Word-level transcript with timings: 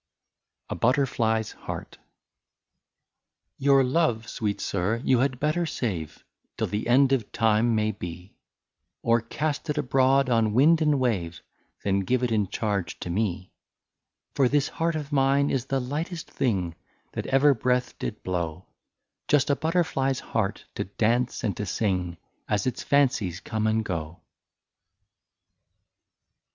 38 0.69 0.75
A 0.75 0.75
BUTTERFLY 0.79 1.43
HEART." 1.67 1.99
Your 3.67 3.83
love, 3.83 4.27
sweet 4.27 4.59
sir, 4.59 4.99
you 5.03 5.19
had 5.19 5.39
better 5.39 5.67
save, 5.67 6.23
Till 6.57 6.65
the 6.65 6.87
end 6.87 7.13
of 7.13 7.31
time 7.31 7.75
may 7.75 7.91
be, 7.91 8.33
Or 9.03 9.21
cast 9.21 9.69
it 9.69 9.77
abroad 9.77 10.27
on 10.27 10.53
wind 10.55 10.81
and 10.81 10.99
wave. 10.99 11.41
Than 11.83 11.99
give 11.99 12.23
it 12.23 12.31
in 12.31 12.47
charge 12.47 12.99
to 13.01 13.11
me. 13.11 13.51
For 14.33 14.49
this 14.49 14.69
heart 14.69 14.95
of 14.95 15.11
mine 15.11 15.51
is 15.51 15.65
the 15.67 15.79
lightest 15.79 16.31
thing. 16.31 16.73
That 17.11 17.27
ever 17.27 17.53
breath 17.53 17.99
did 17.99 18.23
blow, 18.23 18.65
Just 19.27 19.51
a 19.51 19.55
butterfly's 19.55 20.19
heart 20.21 20.65
to 20.73 20.85
dance 20.85 21.43
and 21.43 21.55
to 21.57 21.67
sing, 21.67 22.17
As 22.49 22.65
its 22.65 22.81
fancies 22.81 23.39
come 23.39 23.67
and 23.67 23.85
go." 23.85 24.19